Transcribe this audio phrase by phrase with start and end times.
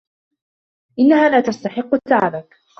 [0.99, 2.55] انها لا تستحق تعبك.